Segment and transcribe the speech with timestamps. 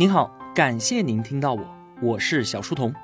[0.00, 2.94] 您好，感谢您听到我，我是小书童。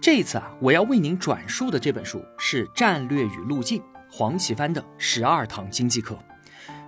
[0.00, 6.18] 这一次啊，我要为您转述的这本书是《战略与路径》，黄奇帆的十二堂经济课。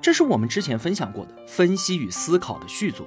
[0.00, 3.06] 这是我们之前分享过的分析与思考的续作，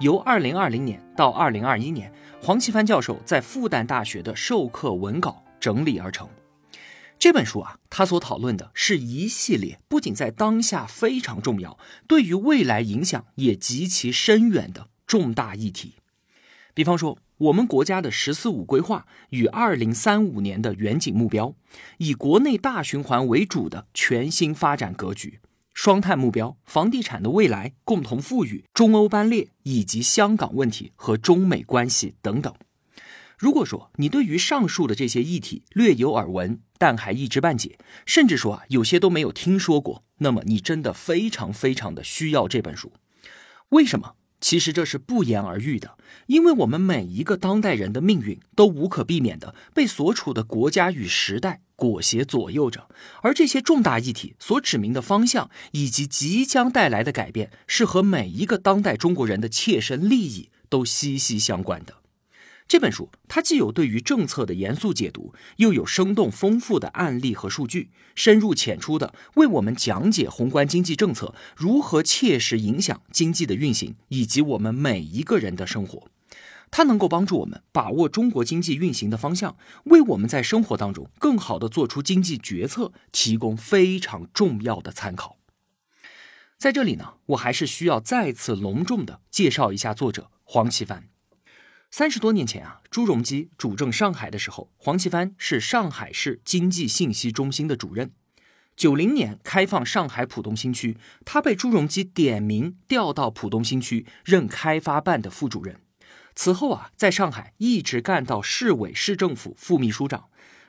[0.00, 2.12] 由二零二零年到二零二一年，
[2.42, 6.28] 黄奇帆教授在复旦大学的授课文稿整理而成。
[7.16, 11.78] 这本书啊，他所讨论的是一系列不仅在当下非常重要，
[12.08, 14.88] 对于未来影响也极其深远的。
[15.06, 15.94] 重大议题，
[16.74, 21.54] 比方说我们国家的“十四五”规划与二零三五年的远景目标，
[21.98, 25.40] 以国内大循环为主的全新发展格局，
[25.72, 32.52] 双碳目标、房地产的未来、共同富裕、中欧班列以及香港问题和中美关系等等。
[33.38, 42.92] 如果说你对于上述的这些议题略有耳闻，但还一知半解，甚至说啊有些都没有听说过，那么你真的非常非常的需要这本书。
[43.68, 44.14] 为什么？
[44.46, 52.88] 其实这是不言而喻的，因为我们每一个当代人的命运都无可避免的被所处的国家与时代裹挟左右着，
[53.22, 61.94] 而这些重大议题所指明的方向以及即将带来的改变，是和每一个当代中国人的切身利益都息息相关的。
[62.68, 76.10] 这本书，它既有对于政策的严肃解读，又有生动丰富的案例和数据，深入浅出的为我们讲解宏观经济政策如何切实影响经济的运行以及我们每一个人的生活。
[76.72, 85.36] 它能够帮助我们把握中国经济运行的方向，为我们在生活当中更好的做出经济决策提供非常重要的参考。
[86.58, 91.08] 在这里呢，我还是需要再次隆重的介绍一下作者黄奇帆。
[91.90, 98.12] 三十多年前啊，朱镕基主政上海的时候，黄奇帆是上海市经济信息中心的主任。
[98.76, 105.80] 九零年开放上海浦东新区，他被朱镕基点名调到浦东新区任开发办的副主任。
[106.34, 110.26] 此后啊，在上海一直干到市委市政府副秘书长。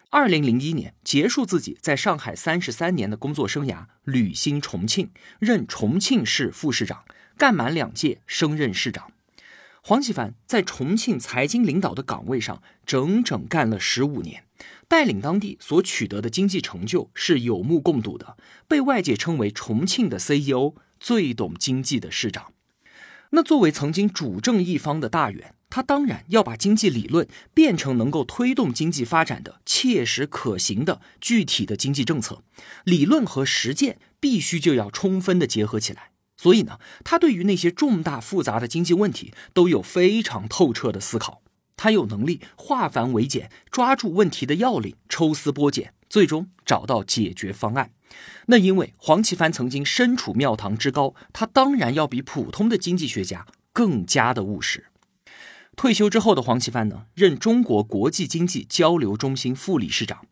[0.10, 7.04] 二零零一年结束自己在上海三十三年的工作生涯，履新重庆，任重庆市副市长，
[7.38, 9.12] 干满两届，升任市长。
[9.82, 14.44] 黄奇帆在重庆财经领导的岗位上整整干了十五年，
[14.88, 18.38] 带领当地所取得的经济成就是有目共睹的，
[18.68, 22.52] 被外界称为重庆的 CEO，最懂经济的市长。
[23.32, 32.42] 那作为曾经主政一方的大员，他当然要把经济理论变成能够推动经济发展的切实可行的具体的经济政策，
[32.84, 36.12] 理论和实践必须就要充分的结合起来。
[36.38, 41.42] 所以呢，他对于那些重大复杂的经济问题都有非常透彻的思考。
[41.76, 47.92] 他有能力化繁为简，抓住问题的要领，抽丝剥茧，最终找到解决方案。
[48.48, 54.86] 那因为黄奇帆曾经身处庙堂之高，他当然要比普通的经济学家更加的务实。
[55.76, 60.26] 退休之后的黄奇帆呢，任中国国际经济交流中心副理事长。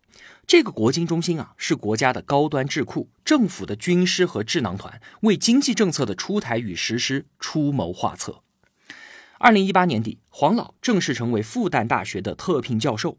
[0.47, 8.41] 这个国经中心啊，是国家的高端智库，政府的军师和智囊团，为经济政策的出台与实施出谋划策。
[9.37, 13.17] 二零一八年底，黄老正式成为复旦大学的特聘教授。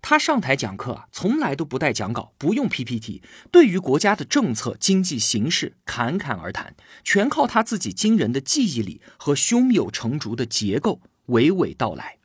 [0.00, 3.20] 他上台讲课啊，从来都不带讲稿，不用 PPT，
[3.50, 12.18] 对于国家的政策、经济形势侃侃而谈，全靠他自己惊人的记忆力和胸有成竹的结构娓娓道来。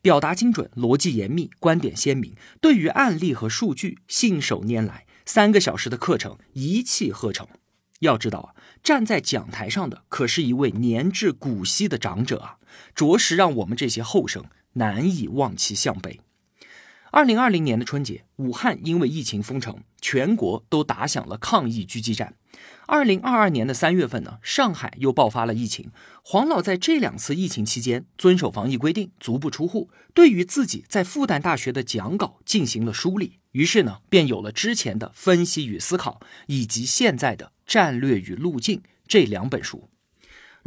[0.00, 2.34] 表达精准，逻辑严密，观点鲜明。
[2.60, 5.06] 对于案例和数据，信手拈来。
[5.24, 7.46] 三个小时的课程一气呵成。
[8.00, 8.48] 要知道啊，
[8.82, 12.56] 站在讲台上的可是一位年至古稀的长者啊，
[12.94, 14.44] 着实让我们这些后生
[14.74, 16.20] 难以望其项背。
[17.10, 22.34] 二零二零年的春节，武汉因为疫情封城，全国都打响了抗疫狙击战。
[22.86, 25.90] 二零二二年的三月份呢，上海又爆发了疫情。
[26.22, 39.88] 黄老在这两次疫情期间遵守防疫规定，足不出户，对于自己在复旦大学的讲稿进行了梳理，于是呢，便有了之前的分析与思考，以及现在的战略与路径这两本书。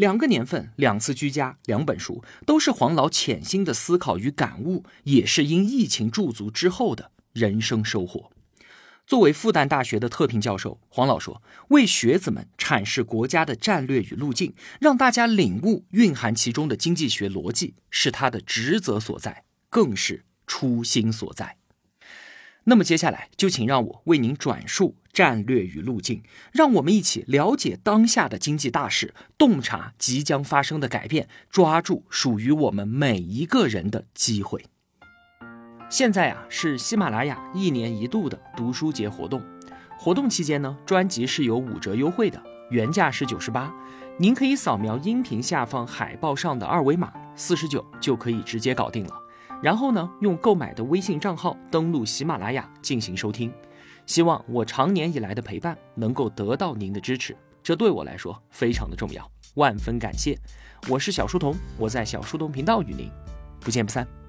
[0.02, 8.32] 两个年份，两次居家，两本书，都是黄老潜心的思考与感悟，也是因疫情驻足之后的人生收获。
[9.06, 21.58] 作为复旦大学的特聘教授，黄老说：“为学子们阐释国家的战略与路径，让大家领悟蕴含其中的经济学逻辑，是他的职责所在，更是初心所在。”
[22.66, 34.64] 那么接下来就请让我为您转述战略与路径，让我们一起了解当下的经济大势，洞察即将发生的改变，抓住属于我们每一个人的机会。
[35.90, 39.42] 现在啊是喜马拉雅一年一度的读书节活动，
[39.98, 43.74] 活动期间呢，专辑是有五折优惠的，原价是九十八，
[44.18, 47.12] 您可以扫描音频下方海报上的二维码。
[47.36, 49.14] 四十九就可以直接搞定了。
[49.62, 53.54] 然后呢，用购买的微信账号登录喜马拉雅进行收听。
[54.08, 60.38] 希望我长年以来的陪伴能够得到您的支持，这对我来说非常的重要，万分感谢。
[60.90, 63.10] 我是小书童，我在小书童频道与您
[63.60, 64.21] 不见不散。